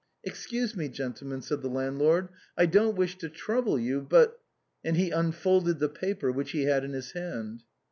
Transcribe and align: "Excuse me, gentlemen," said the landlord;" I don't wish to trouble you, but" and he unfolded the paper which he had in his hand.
"Excuse 0.23 0.75
me, 0.75 0.89
gentlemen," 0.89 1.43
said 1.43 1.61
the 1.61 1.69
landlord;" 1.69 2.29
I 2.57 2.65
don't 2.65 2.95
wish 2.97 3.19
to 3.19 3.29
trouble 3.29 3.77
you, 3.77 4.01
but" 4.01 4.39
and 4.83 4.97
he 4.97 5.11
unfolded 5.11 5.77
the 5.77 5.89
paper 5.89 6.31
which 6.31 6.53
he 6.53 6.63
had 6.63 6.83
in 6.83 6.93
his 6.93 7.11
hand. 7.11 7.61